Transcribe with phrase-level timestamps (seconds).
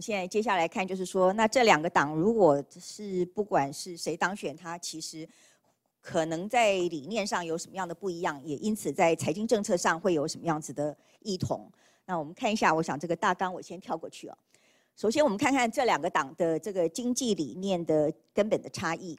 [0.00, 5.28] 现在接下来看，就是说，那这两个党如果是不管是谁当选，他其实
[6.00, 11.70] 可能在理念上有什么样的不一样，也因此在财经政策上会有什么样子的异同。
[12.06, 14.38] 那我们看一下，我想这个大纲我先跳过去哦。
[14.96, 19.18] 首先，我们看看这两个党的这个经济理念的根本的差异。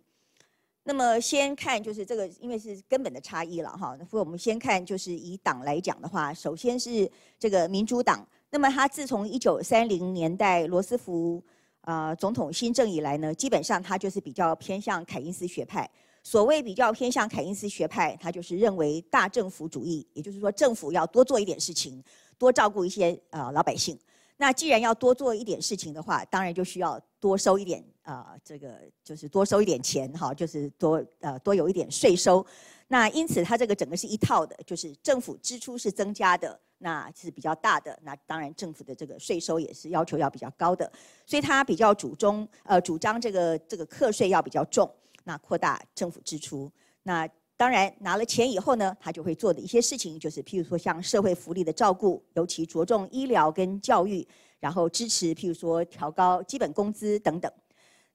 [0.83, 3.95] 那么先看就是这个，因为是根本的差异了哈。
[3.99, 7.09] 那我们先看就是以党来讲的话，首先是
[7.39, 8.27] 这个民主党。
[8.51, 11.41] 那么他自从一九三零年代罗斯福
[11.81, 15.89] 啊总统新政以来呢，基本上他就是比较偏向凯因斯学派。
[16.23, 22.03] 所谓比较偏向凯因斯学派，他就是认为大政府主义，也就是说政府要多做一点事情，
[22.37, 23.97] 多照顾一些呃老百姓。
[24.37, 32.45] 那既然要多做一点事情的话，当然就需要多收一点啊，这个就是多收一点钱哈，就是多呃多有一点税收。
[32.87, 37.97] 那因此它这个整个是一套的，就是政府支出是增加的，那是比较大的。
[38.03, 40.91] 那当然政府的这个税收也是要求要比较高的，
[41.25, 44.89] 所以他比较主中呃主张这个这个课税要比较重，
[45.23, 46.71] 那扩大政府支出。
[47.03, 54.27] 那当然拿了钱以后呢，他就会做的一些事情，就是譬如说像社会福利的照顾，尤其着重医疗跟教育，
[54.59, 57.51] 然后支持譬如说调高基本工资等等。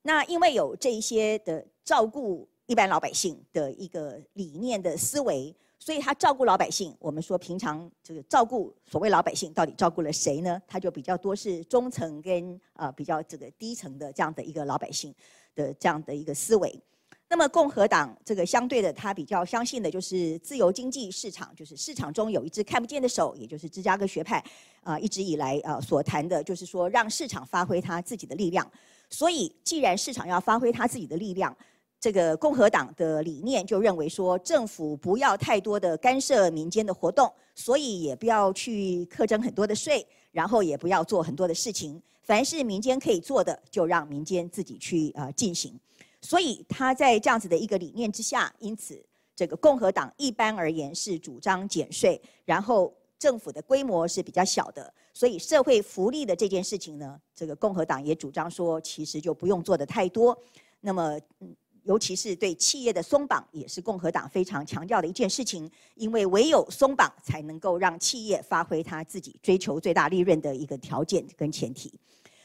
[0.02, 6.94] 那因为有这一些的照顾一般老百姓的一个理念的思维，所以他照顾老百姓。
[6.98, 10.60] 我们说平常这个照顾所谓老百姓，到底照顾了谁呢？
[10.66, 15.14] 他就比较多是中层跟呃比较这个低层的这样的一个老百姓
[15.54, 16.82] 的这样的一个思维。
[17.28, 24.42] 那么共和党这个相对的，他比较相信的就是自由经济市场，就是市场中有一只看不见的手，也就是芝加哥学派
[24.82, 28.70] 啊一直以来啊所谈的，就是说让市场发挥它自己的力量。
[29.10, 31.56] 所以，既然市场要发挥它自己的力量，
[31.98, 45.78] 这个共和党的理念就认为说，政府不要太多的干涉民间的活动，所以也不要去苛征很多的税，然后也不要做很多的事情，凡是民间可以做的，就让民间自己去啊进行。
[46.20, 49.02] 所以他在这样子的一个理念之下，因此
[49.34, 60.36] 这个共和党一般而言是主张减税，然后政府的规模是比较小的，所以社会福利的这件事情呢，这个共和党也主张说，其实就不用做的太多。
[60.80, 61.54] 那么嗯，
[61.86, 71.92] 尤其是对企业的松绑，也是共和党非常强调的一件事情，因为唯有松绑才能够让企业发挥他自己追求最大利润的一个条件跟前提。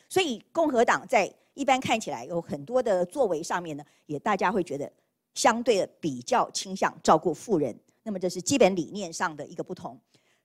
[0.07, 4.89] 所以共和党在一般看起来有很多的作为上面呢，也大家会觉得
[5.33, 7.75] 相对比较倾向照顾富人。
[8.03, 9.99] 那么这是基本理念上的一个不同。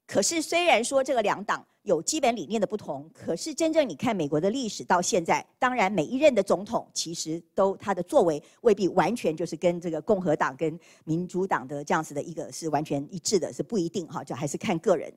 [0.07, 15.13] 可是虽然说这个两党有基本理念的不同，可是真正你看美国的历史到现在，当然每一任的总统其实都他的作为未必完全就是跟这个共和党跟民主党的这样子的一个是完全一致的，是不一定哈，就还是看个人。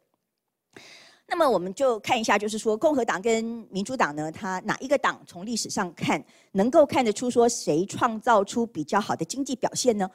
[1.28, 6.24] 那么我们就看一下，就是说共和党跟民主党呢，它哪一个党从历史上看
[6.54, 10.10] 能够看得出说谁创造出比较好的经济表现呢？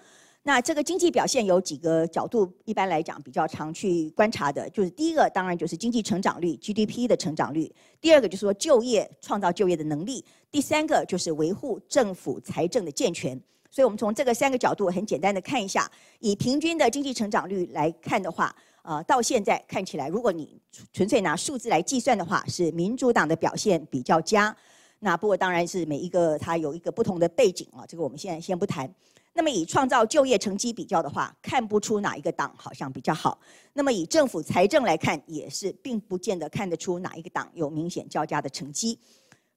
[0.47, 13.41] 那这个经济表现有几个角度，一般来讲比较常去观察的，就是第一个当然就是经济成长率 GDP 的成长率，第二个就是说就业创造就业的能力，第三个就是维护政府财政的健全。
[13.71, 15.91] 所以我们从这个三个角度很简单的看一下，
[16.21, 18.55] 以平均的经济成长率来看的话。
[18.83, 20.61] 啊，到现在看起来，如果你
[20.93, 24.55] 纯粹拿数字来计算的话，是民主党的表现比较佳。
[24.99, 28.87] 那不过当然是每一个它有一个不同的背景啊，这个我们现在先不谈。
[29.35, 33.39] 那么以创造就业成绩比较的话，看不出哪一个党好像比较好。
[33.75, 38.99] 那么以政府财政来看，也是并不见得看得出哪一个党有明显较佳的成绩。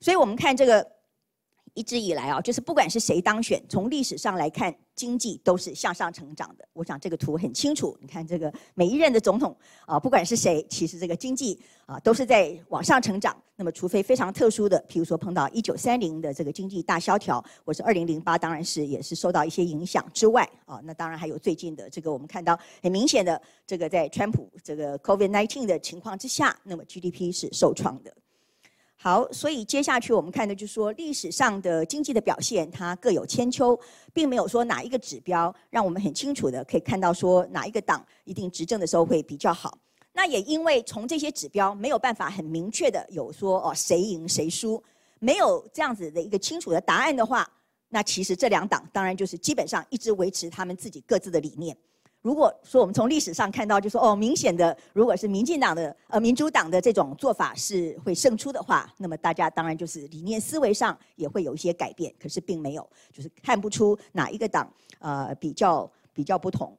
[0.02, 0.97] 所以我们看这个。
[1.78, 6.68] 一直以来啊，就是不管是谁当选，从历史上来看，经济都是向上成长的。
[6.74, 9.56] 我想这个图很清楚，你看这个每一任的总统
[9.86, 13.38] 啊，不管是谁，其实这个经济啊都是在往上成长。
[13.56, 28.12] 那么除非非常特殊的，譬如说碰到一九三零的这个经济大萧条，或是二零零八，当然是也是受到一些影响之外啊，那当然还有最近的这个我们看到很明显的这个在川普这个 COVID nineteen 的情况之下，那么 GDP 是受创的。
[29.08, 33.80] 好，所以接下去我们看的就是说，历史上的经济的表现，它各有千秋，
[34.12, 39.78] 并没有说哪一个指标让我们很清楚的可以看到说哪一个党一定执政的时候会比较好。
[40.12, 44.84] 那也因为从这些指标没有办法很明确的有说哦谁赢谁输，
[45.20, 47.50] 没有这样子的一个清楚的答案的话，
[47.88, 51.78] 那其实这两党当然就是基本上一直维持他们自己各自的理念。
[52.22, 62.14] 如果说我们从历史上看到，就说哦，明显的，如果是民进党的呃民主党的这种做法是会胜出的话，那么大家当然就是理念思维上也会有一些改变。
[62.20, 64.70] 可是并没有，就是看不出哪一个党
[65.00, 66.78] 呃比较比较不同。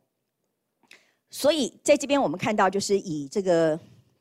[1.31, 3.79] 所以在这边我们看到，就是以这个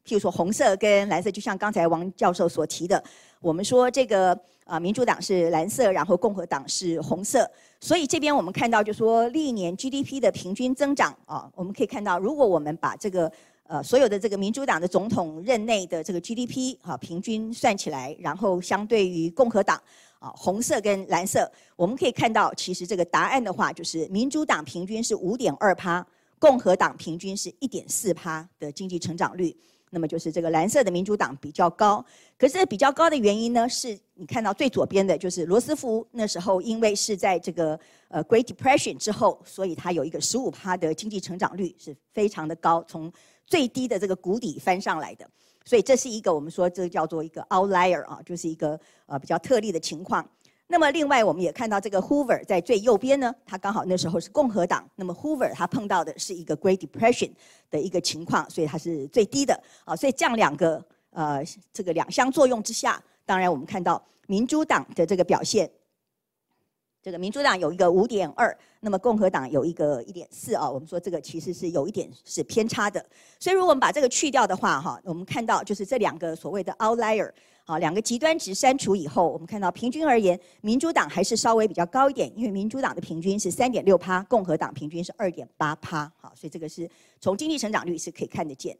[0.07, 3.04] 譬如说红色跟蓝色，就像刚才王教授所提的，
[3.42, 7.45] 我们说这个啊，民主党是蓝色，然后共和党是红色。
[7.81, 13.30] 所以这边我们看到，就说历年 GDP 的平均增长啊，我们可以看到，如果我们把这个
[13.68, 19.77] 呃所有的这个民主党的总统任内的这个 GDP 啊平均算起来，然后相对于共和党。
[20.19, 26.04] 啊，红色跟蓝色，我们可以看到，其实这个答案的话，就是民主党平均是五点二趴，
[26.39, 29.56] 共和党平均是一点四趴的经济成长率。
[29.89, 32.05] 那么就是这个蓝色的民主党比较高。
[32.37, 37.79] 可是比较高的原因呢，是你看到最左边的，就是罗斯福那时候，因为是在这个
[38.09, 43.11] 呃 Great Depression 之后，所以它有一个十五趴的经济成长率，是非常的高，从
[43.45, 45.27] 最低的这个谷底翻上来的。
[45.65, 50.25] 所以这是一个我们说这叫做一个 outlier 啊，就是一个呃比较特例的情况。
[50.69, 54.85] 那么另外我们也看到这个 Hoover 在最右边呢，他刚好那时候是共和党。
[54.95, 57.31] 那么 Hoover 他碰到的是一个 Great Depression
[57.71, 59.95] 的一个情况，所以它是最低的啊。
[59.95, 61.41] 所以这样两个呃
[61.71, 65.71] 这个两相作用之下，当然我们看到民主党的这个表现。
[67.01, 70.69] 这个民主党有一个五点二，那么共和党有一个一点四啊。
[70.69, 72.99] 我们说这个其实是有一点是偏差的。
[73.39, 77.31] 所以如果我们把这个去掉的话，哈，我们看到就是这两个所谓的 outlier，
[77.67, 88.75] 啊，两个极端值删除以后，我们看到平均而言，民主党还是稍微比较高一点，因为民主党的平均是三点六趴，共和党平均是二点八趴，好，所以这个是从经济成长率是可以看得见。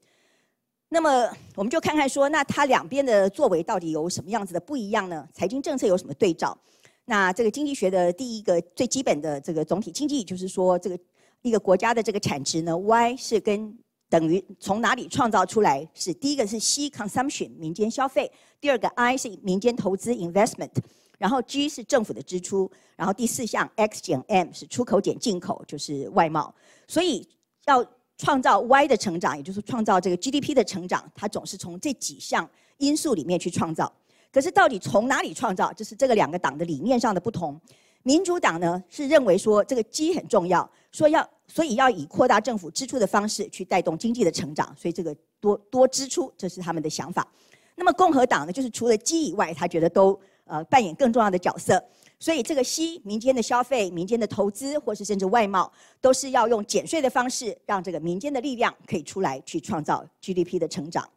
[0.88, 5.28] 那么我们就看看说，那它两边的作为到底有什么样子的不一样呢？
[5.34, 6.58] 财经政策有什么对照？
[7.04, 10.98] 那这个经济学的第一个最基本的这个总体经济，就是说这个
[11.42, 13.78] 一个国家的这个产值呢，Y 是跟
[14.10, 15.88] 等于从哪里创造出来？
[15.94, 18.32] 是第一个是 C consumption 民间消费，
[18.62, 20.72] 第二个 I 是民间投资 investment，
[21.18, 26.54] 然后 G 是政府的支出，然后第四项 X 减 M 是出口减进口，就是外贸。
[26.88, 27.28] 所以
[27.66, 27.86] 要
[28.18, 33.92] 创造 Y 的成长，也就是创造这个 GDP 的成长，它总是从这几项因素里面去创造。
[34.32, 35.74] 可是到底从哪里创造？
[35.74, 37.60] 就是这个两个党的理念上的不同。
[38.04, 47.28] 民主党呢是认为说这个 G 很重要，说要所以要以扩大政府支出的方式去带动经济的成长，所以这个多多支出这是他们的想法。
[47.76, 51.80] 那么共和党呢，就是除了基以外，他觉得都呃扮演更重要的角色。
[52.20, 55.72] 所以这个西民间的消费、民间的投资，或是甚至外贸，
[56.02, 61.08] 都是要用减税的方式，让这个民间的力量可以出来去创造 GDP 的成长。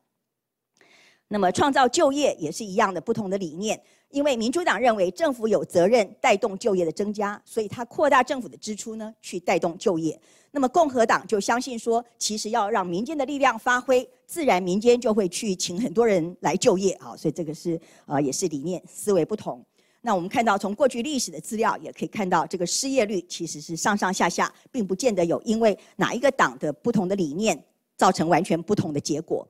[1.32, 3.80] 那么创造就业也是一样的不同的理念，
[4.10, 10.20] 因为民主党认为政府有责任带动就业的增加，所以它扩大政府的支出呢，去带动就业。
[10.50, 19.64] 那么共和党就相信说，其实要让民间的力量发挥，自然民间就会去请很多人来就业啊，所以这个是呃也是理念思维不同。
[20.00, 27.62] 那我们看到从过去历史的资料也可以看到，这个失业率其实是上上下下，并不见得有因为哪一个党的不同的理念
[27.96, 29.46] 造成完全不同的结果。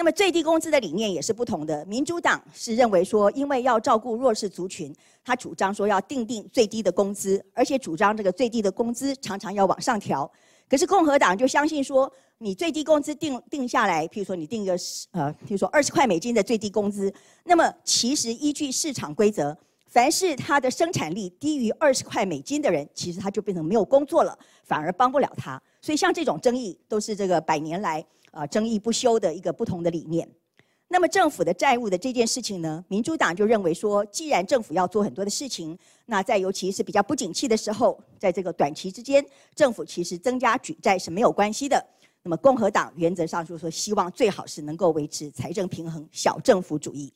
[0.00, 1.84] 那么最低工资的理念也是不同的。
[1.84, 4.90] 民主党是认为说，因为要照顾弱势族群，
[5.22, 10.30] 他主张说要定定最低的工资，而且主张这个最低的工资常常要往上调。
[10.70, 14.72] 可是共和党就相信说，你最低工资定定下来，譬如说你定个
[15.10, 17.12] 呃，譬如说二十块美金的最低工资，
[17.44, 19.54] 那么其实依据市场规则，
[19.84, 25.60] 凡是他的生产力低于二十块美金的人，其实他就变成没有工作了，反而帮不了他。
[25.82, 28.02] 所以像这种争议，都是这个百年来。
[28.30, 30.28] 啊，争议不休的一个不同的理念。
[30.92, 41.80] 那么政府的债务的这件事情呢，民主党就认为说，既然政府要做很多的事情，那在尤其是比较不景气的时候，在这个短期之间，政府其实增加举债是没有关系的。
[42.22, 47.12] 那么共和党原则上就是说，希望最好是能够维持财政平衡，小政府主义。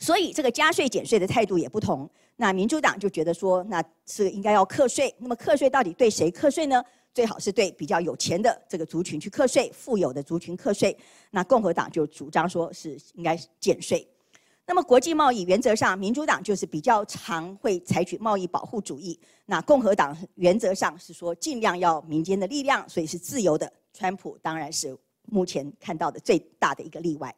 [0.00, 2.10] 所以这个加税减税的态度也不同。
[2.34, 5.14] 那民主党就觉得说，那是应该要课税。
[5.18, 6.82] 那么课税到底对谁课税呢？
[7.14, 10.96] 最好是对比较有钱的这个族群去课税，富有的族群课税。
[11.30, 14.06] 那共和党就主张说是应该减税。
[14.64, 19.18] 那么国际贸易原则上，民主党就是比较常会采取贸易保护主义。
[19.44, 23.70] 那共和党原则上是说尽量要民间的力量，所以是自由的。
[23.92, 27.34] 川普当然是目前看到的最大的一个例外。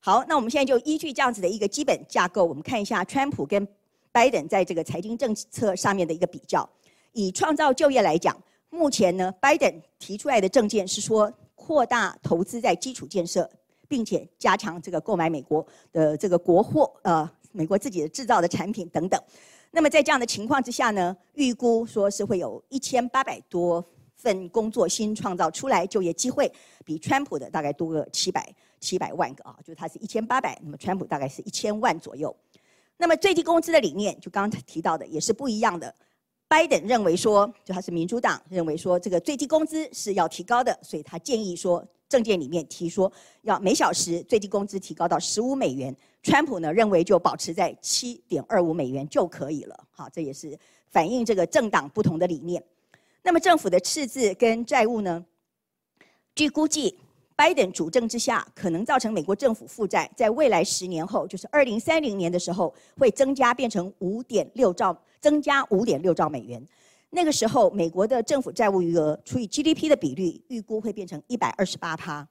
[0.00, 3.66] 好，那我们现在就依据这样子的一个基本架构，我们看一下川普跟
[4.12, 6.68] 拜登在这个财经政策上面的一个比较。
[7.12, 8.36] 以创造就业来讲。
[8.74, 13.48] 目前呢，拜登提出来的政见是说扩大投资在基础建设，
[13.86, 19.22] 并且加强这个购买美国的这个国货，呃，美国自己的制造的产品等等。
[19.70, 23.82] 那么在这样的情况之下呢，预估说是会有一千八百多
[24.16, 26.50] 份工作新创造出来，就业机会
[26.84, 32.34] 比川普的大概多个七百七百万个啊，就是它是一千八百，那么川普大概是一千万左右。
[32.96, 35.94] 那么最低工资的理念，就刚才提到的也是不一样的。
[36.46, 43.10] 拜登认为说，就他是民主党认为说，这个最低工资是要提高的，所以他建议说，政见里面提说
[43.42, 45.94] 要每小时最低工资提高到十五美元。
[46.22, 49.84] 川普呢认为就保持在七点二五美元就可以了。
[49.90, 50.58] 好，这也是
[50.90, 52.62] 反映这个政党不同的理念。
[53.22, 55.24] 那么政府的赤字跟债务呢？
[56.34, 56.98] 据估计。
[57.36, 66.62] 拜登主政之下，可能造成美国政府负债在未来十年后，就是二零三零年的时候，会增加变成五点六兆，增加五点六兆美元。
[67.08, 72.28] 那个时候，美国的政府债务余额除以 GDP 的比率，预估会变成一百二十八趴。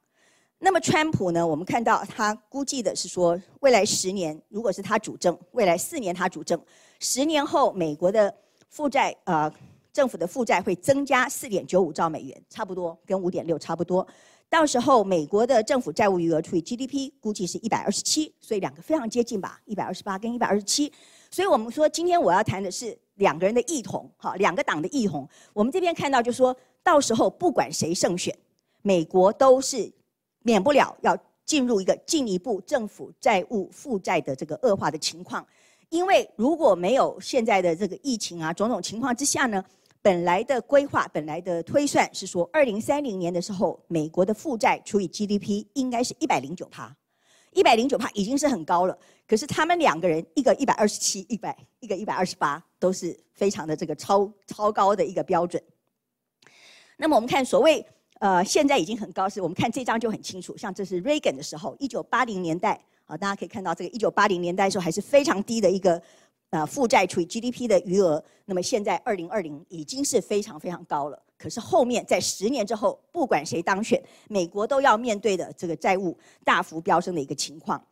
[0.59, 1.45] 那么，川普呢？
[1.45, 6.63] 我们看到他估计的是说，未来十年，如果是他主政，未来四年他主政，
[6.99, 8.31] 十年后美国的
[8.69, 9.51] 负债，啊，
[9.93, 14.05] 政府的负债会增加四点九五兆美元，差不多跟五点六差不多。
[14.49, 20.91] 到时候，美国的政府债务余额除以 GDP 估计是一百二十七，所以两个非常接近吧，一百二十八跟一百二十七。
[21.31, 25.27] 所以我们说，今天我要谈的是两个人的异同，哈，两个党的异同。
[25.53, 28.35] 我们这边看到，就说到时候不管谁胜选，
[28.81, 29.91] 美国都是
[30.43, 35.45] 免不了要进入一个进一步政府债务负债的这个恶化的情况，
[35.89, 39.63] 因为如果没有现在的这个疫情啊种种情况之下呢？
[40.03, 46.93] 本来的规划，本来的推算是说，二零三零年的时候，美国的负债除以 GDP 应该是一百零九趴，
[47.53, 48.99] 一百零九趴已经是很高了。
[49.25, 55.63] 可是他们两个人，一个一百二十七，一百一个一百二十八，都是非常的这个超超高的一个标准。
[56.97, 57.83] 那么我们看所谓
[58.19, 66.01] 呃现在已经很高，是我们看这张就很清楚，像这是 Reagan 的时候，一九八零年代啊，大家可以看到这个一九八零年代的时候还是非常低的一个。
[66.53, 71.19] 呃，负债除以 GDP 的余额，那么现在二零二零已经是非常非常高了。
[71.35, 77.83] 可是后面在十年之后，不管谁当选，美国都要面对的这个债务大幅飙升的一个情况。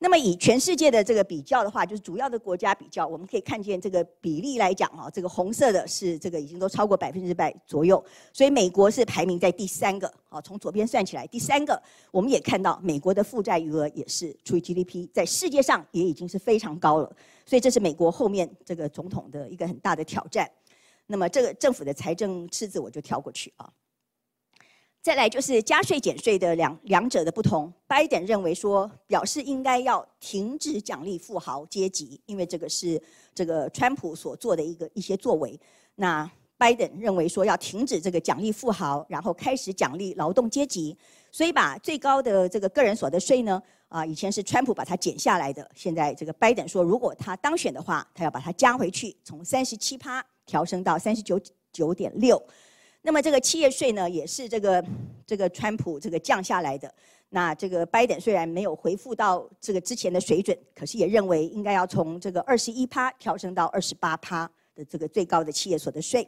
[0.00, 8.02] 那么以全世界的这个比较的话，就是主要的国家比较，我们可以看见这个比例来讲啊，这个红色的是这个已经都超过百分之百左右，
[8.32, 10.40] 所以美国是排名在第三个啊。
[10.40, 17.16] 从左边算起来，第三个，我们也看到美国的负债余额也是除以 GDP，在世界上也已经是非常高了。
[17.44, 20.48] 所以这是美国后面这个总统的一个很大的挑战。
[21.08, 23.68] 那么这个政府的财政赤字我就跳过去啊。
[25.00, 27.72] 再来就是加税减税的两两者的不同。
[27.86, 33.00] 拜登认为说，表示应该要停止奖励富豪阶级，因为这个是
[33.34, 35.58] 这个川普所做的一个一些作为。
[35.94, 40.94] 那拜登认为说要停止这个奖励富豪，然后开始奖励劳动阶级，
[41.30, 51.40] 所以把最高的这个个人所得税呢，啊，以前是川普把它减下来的，现在这个拜登说，如果他当选的话，他要把它加回去，从三十七趴调升到三十九
[51.72, 52.42] 九点六。
[53.02, 54.84] 那么这个企业税呢，也是这个
[55.26, 56.92] 这个川普这个降下来的。
[57.30, 66.26] 那这个拜登虽然没有回复到这个之前的水准，可是也认为应该要从这个二十一趴调升到二十八趴的这个最高的企业所得税。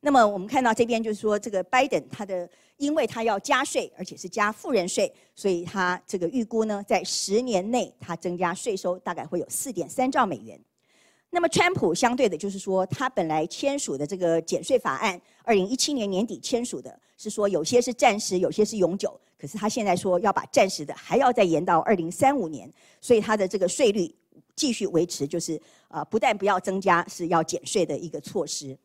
[0.00, 10.60] 那么我们看到这边就是说，这个拜登他的，因为他要加税，而且是加富人税，所以他这个预估呢，在十年内他增加税收大概会有四点三兆美元。
[11.34, 19.18] 那么，川普相对的，就是说，他本来签署的这个减税法案，二零一七年年底签署的，是说有些是暂时，有些是永久。
[19.38, 22.70] 可是他现在说要把暂时的还要再延到二零三五年，
[23.00, 24.14] 所以他的这个税率
[24.54, 25.58] 继续维持，就是
[25.88, 28.76] 呃，不但不要增加，是要减税的一个措施。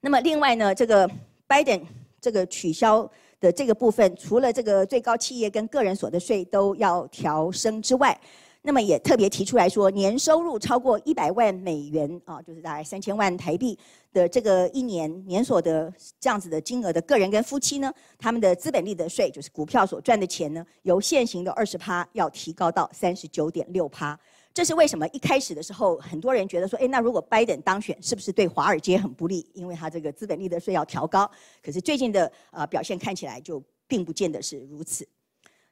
[0.00, 1.08] 那么，另外呢，这个
[1.46, 1.80] 拜登
[2.20, 8.20] 这个取消的这个部分，除了这个最高企业跟个人所得税都要调升之外，
[8.66, 13.78] 那么也特别提出来说，年收入超过一百万美元啊，就是大概三千万台币
[14.10, 24.18] 的这个一年年所得这样子的金额的个人跟夫妻呢，他们的资本利得税就是股票所赚的钱呢，由现行的二十趴要提高到三十九点六趴。
[24.54, 25.06] 这是为什么？
[25.08, 29.46] 一开始的时候，很多人觉得说，哎，那如果拜登当选，是不是对华尔街很不利？
[29.52, 31.30] 因为他这个资本利得税要调高。
[31.62, 35.06] 可是最近的呃表现看起来就并不见得是如此。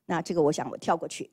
[0.05, 1.31] 那这个我想我跳过去。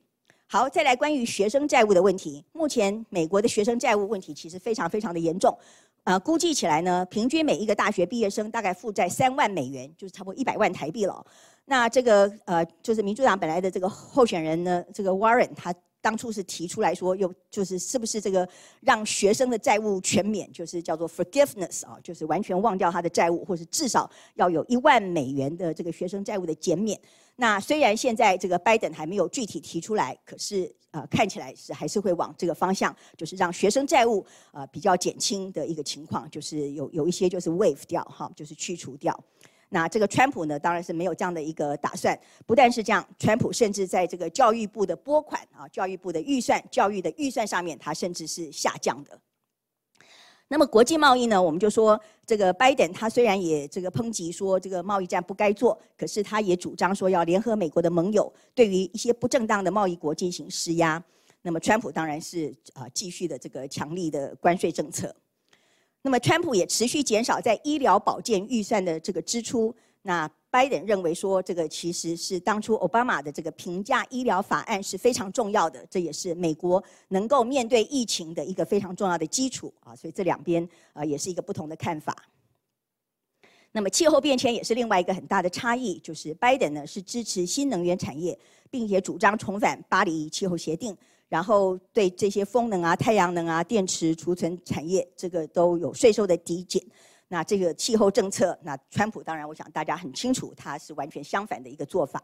[0.52, 2.44] 好，再来关于学生债务的问题。
[2.52, 5.56] 目前美国的学生债务问题其实非常非常的严重，
[6.02, 11.24] 呃，估计起来呢，平均每一个大学毕业生大概负债三万美元，就是差不多一百万台币了。
[11.66, 18.48] 那这个呃，就是民主党本来的这个候选人呢，这个 Warren 他当初是提出来说，又就是是不是这个
[18.80, 26.98] 让学生的债务全免，就是叫做 forgiveness 啊，就是完全忘掉他的债务，或是至少要有一万美元的这个学生债务的减免。
[27.36, 39.18] 那虽然现在这个拜登还没有具体提出来，可是呃看起来是还是会往这个方向，就是让学生债务呃比较减轻的一个情况，就是有有一些就是 wave 掉哈，就是去除掉。
[39.72, 42.18] 那这个川普呢，当然是没有这样的一个打算。
[42.44, 49.18] 不但是这样，川普甚至在这个教育部的拨款啊，教育部的预算、教育的预算上面，他甚至是下降的。
[50.48, 61.00] 那么国际贸易呢，我们就说这个拜登他虽然也这个抨击说这个贸易战不该做，可是他也主张说要联合美国的盟友，对于一些不正当的贸易国进行施压。
[61.42, 65.14] 那么川普当然是啊继续的这个强力的关税政策。
[66.02, 69.74] 那么川普也持续减少在医疗保健预算的这个支出。
[70.02, 79.94] 那拜登认为说，这个其实是当初奥巴马的这个平价医疗法案是非常重要的，这也是美国能够面对疫情的一个非常重要的基础啊。
[79.94, 82.16] 所以这两边啊也是一个不同的看法。
[83.72, 88.36] 那么气候变迁也是另外一个很大的差异，就是拜登呢是支持新能源产业，
[88.70, 90.96] 并且主张重返巴黎气候协定，
[91.30, 96.82] 然后对这些风能啊、太阳能啊、电池储存产业这个都有税收的抵减。
[97.28, 102.20] 那这个气候政策，那川普当然，我想大家很清楚，他是完全相反的一个做法。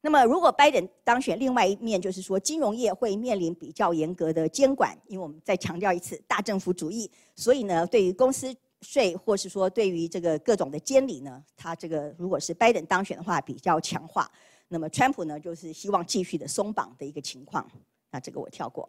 [0.00, 14.28] 那么，如果拜登当选，另外一面就是说，金融业会面临比较严格的监管，因为我们再强调一次，大政府主义，所以呢，对于公司税或是说对于这个各种的监理呢，他这个如果是拜登当选的话，比较强化。
[14.68, 17.68] 那么，川普呢，就是希望继续的松绑的一个情况。
[18.10, 18.88] 那这个我跳过。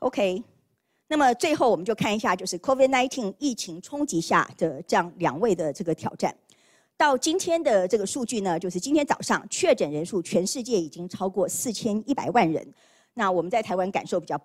[0.00, 0.42] OK。
[1.10, 6.36] 那么最后我们就看一下，就是 COVID-19 疫情冲击下的这样两位的这个挑战。
[6.98, 12.74] 到今天的这个数据呢，就是今天早上确诊人数全世界已经超过四千一百万人。
[13.14, 14.38] 那我们在台湾感受比较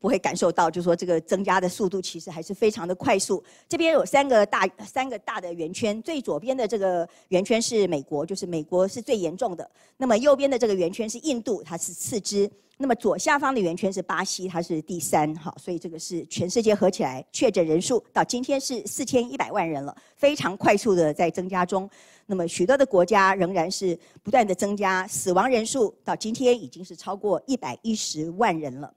[0.00, 3.42] 不会感受到，就是说这个增加的速度其实还是非常的快速。
[3.68, 9.70] 这边有三个大三个大的圆圈，最左边的这个圆圈是美国，就是美国是最严重的。
[9.96, 12.50] 那么右边的这个圆圈是印度，它是次之。
[12.78, 21.88] 那么左下方的圆圈是巴西，它是第三，哈，所以这个是全世界合起来确诊人数到今天是四千一百万人了，非常快速的在增加中。
[22.26, 28.92] 那么许多的国家仍然是不断的增加，死亡人数到今天已经是超过一百一十万人了。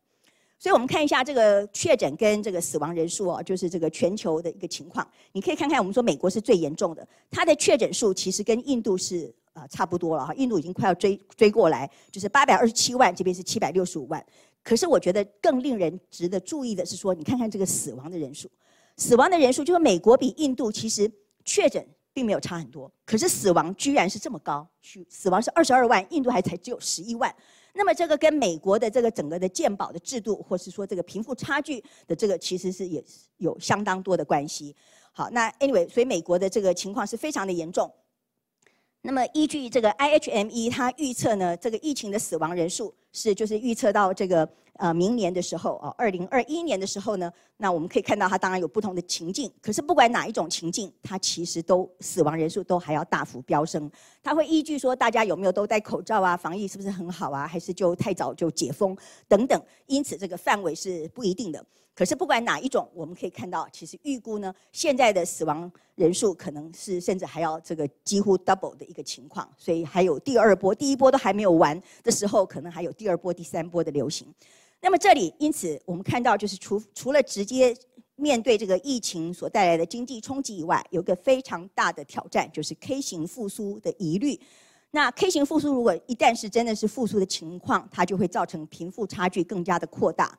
[0.59, 5.07] 所以我们看一下这个确诊跟这个死亡人数哦，就是这个全球的一个情况。
[5.31, 9.33] 你可以看看，我们说美国是最严重的，它的确诊数其实跟印度是。
[9.51, 14.23] 啊，差不多了哈，印度已经快要追追过来，就是八百二十七万，这边是七百六十五万。
[14.63, 18.47] 可是我觉得更令人值得注意的是说，你看看这个死亡的人数，
[18.95, 21.11] 死亡的人数就是美国比印度其实
[21.43, 27.33] 确诊并没有差很多，可是死亡居然是这么高，去死亡是二十二万，印度还才只有十一万。
[27.73, 33.01] 那么这个跟美国的这个整个的健保的制度，或是说这个贫富差距的这个，其实是也
[33.37, 34.75] 有相当多的关系。
[35.11, 37.89] 好，那 anyway，所以美国的这个情况是非常的严重。
[39.01, 53.91] 那么依据这个 IHME，它预测呢，这个疫情的死亡人数是就是预测到这个呃明年的时候哦，二零二一年的时候呢，那我们可以看到它当然有不同的情境，可是不管哪一种情境，它其实都死亡人数都还要大幅飙升。
[54.23, 61.63] 它会依据说大家有没有都戴口罩啊，防疫是不是很好啊，还是就太早就解封等等，因此这个范围是不一定的。
[61.93, 74.33] 可是不管哪一种，我们可以看到，其实预估呢，现在的死亡人数可能是甚至还要这个几乎 double 的一个情况，所以还有第二波，第一波都还没有完的时候，可能还有第二波、第三波的流行。
[74.81, 77.75] 那么这里，因此我们看到，就是除除了直接
[78.15, 84.39] 面对这个疫情所带来的经济冲击以外，有个非常大的挑战，就是 K 型复苏的疑虑。
[84.91, 90.37] 那 K 型复苏如果一旦是真的是复苏的情况，它就会造成贫富差距更加的扩大。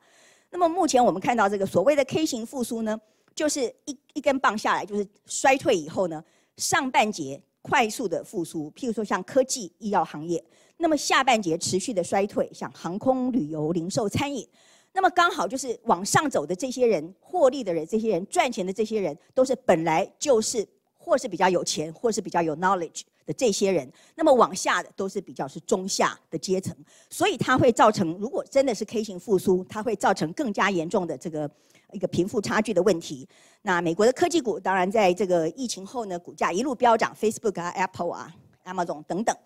[0.49, 2.99] 那么目前我们看到这个所谓的 K 型复苏呢，
[3.33, 6.23] 就是一一根棒下来，就是衰退以后呢，
[6.57, 10.37] 上半截快速的复苏，譬如说像科技、医药行业；
[10.81, 14.45] 那么下半节持续的衰退，像航空、旅游、零售、餐饮。
[14.91, 20.67] 那么刚好就是往上走的这些人，获利的人，这些人赚钱的这些人，都是本来就是
[20.97, 23.03] 或是比较有钱，或是比较有 knowledge。
[23.23, 26.75] 的这些人，那么往下的都是比较是中下的阶层，
[27.07, 31.49] 所以它会造成，如果真的是 K 型复苏，它会造成更加严重的这个
[31.91, 33.29] 一个贫富差距的问题。
[33.61, 39.37] 那美国的科技股当然在这个疫情后呢，股价一路飙涨，Facebook 啊、Apple 啊、Amazon 等等。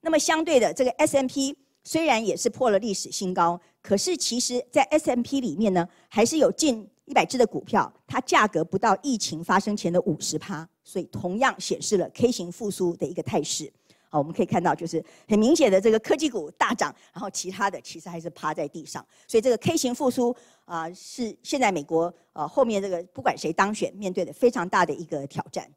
[0.00, 10.68] 那么相对的，这个 S M P 虽然也是破了历史新高，可是其实在 S M P 里面呢，还是有近一百只的股票，它价格不到疫情发生前的五十趴。
[10.82, 13.72] 所以同样显示了 K 型复苏的一个态势。
[14.08, 19.06] 好，我们可以看到，就是很明显的这个科技股大涨，然后其他的其实还是趴在地上。
[19.28, 20.34] 所以这个 K 型复苏
[20.64, 25.70] 啊，是现在美国呃后面这个不管谁当选，面对的非常大的一个挑战。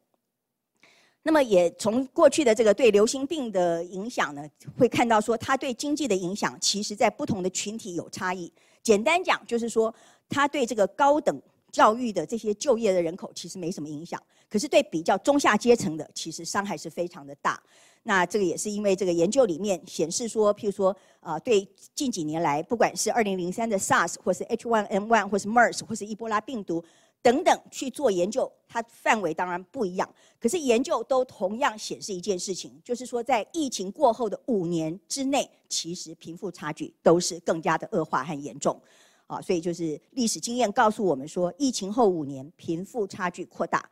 [1.26, 4.46] 那么也从过去的这个对流行病的影响呢，
[4.78, 8.52] 会看到说它对经济的影响，其实在不同的群体有差异。
[8.82, 9.92] 简单讲，就是说
[10.28, 11.40] 它对这个高等
[11.72, 14.22] 教育的这些就业的人口其实没什么影响。
[14.50, 17.60] 可是对比较中下阶层的，其实伤害是非常的大。
[18.02, 26.84] 那这个也是因为这个研究里面显示说，譬如说，啊，对近几年来，不管是二零零三的 SARS，或是 H1N1，或是 MERS，或是伊波拉病毒，
[27.24, 30.06] 等等去做研究，它范围当然不一样，
[30.38, 38.78] 可是研究都同样显示一件事情，就是说在疫情过后的五年之内，其实贫富差距都是更加的恶化和严重，
[39.26, 43.88] 啊，所以就是历史经验告诉我们说，疫情后五年贫富差距扩大，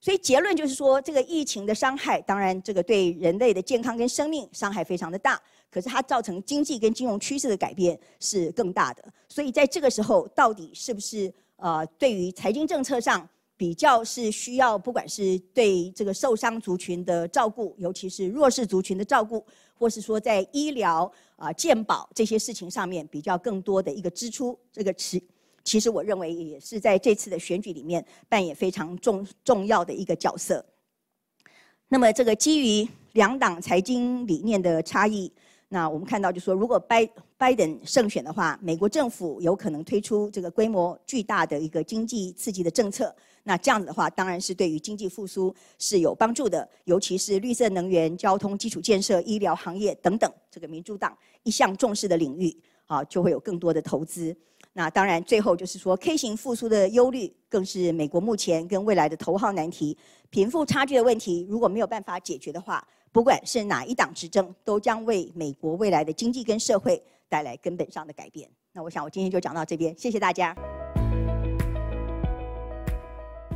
[0.00, 5.38] 所以结论就是说，这个疫情的伤害，当然这个对人类的健康跟生命伤害非常的大，
[5.70, 11.30] 可是它造成经济跟金融趋势的改变是更大的，所以在这个时候，到底是不是？
[11.60, 19.44] 呃，对于财经政策上比较是需要，不管是对这个受伤族群的照顾，尤其是弱势族群的照顾，
[19.74, 25.22] 或是说在医疗啊、健保这些事情上面比较更多的一个支出，这个其
[25.62, 30.64] 其实我认为也是在这次的选举里面扮演非常重重要的一个角色。
[31.88, 35.30] 那么，这个基于两党财经理念的差异。
[35.72, 43.14] 那我们看到，就说如果拜拜登胜选的话，美国政府有可能推出这个规模巨大的一个经济刺激的政策。
[43.44, 52.54] 那这样子的话，当然是对于经济复苏是有帮助的，尤其是绿色能源、交通基础建设、医疗行业等等，这个民主党一向重视的领域，
[52.86, 54.36] 啊，就会有更多的投资。
[54.72, 59.96] 那当然，最后就是说 K 型复苏的忧虑，更是美国目前跟未来的头号难题。
[60.30, 68.48] 贫富差距的问题，如果没有办法解决的话，不管是哪一党执政，都将为美国未来的经济跟社会带来根本上的改变。
[68.72, 70.56] 那我想，我今天就讲到这边，谢谢大家。